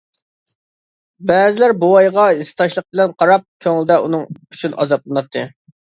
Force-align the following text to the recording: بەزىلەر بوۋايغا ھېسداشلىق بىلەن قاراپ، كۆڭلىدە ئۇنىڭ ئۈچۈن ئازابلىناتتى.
بەزىلەر 1.31 1.75
بوۋايغا 1.83 2.25
ھېسداشلىق 2.41 2.85
بىلەن 2.95 3.13
قاراپ، 3.23 3.45
كۆڭلىدە 3.67 3.99
ئۇنىڭ 4.07 4.25
ئۈچۈن 4.41 4.79
ئازابلىناتتى. 4.81 5.45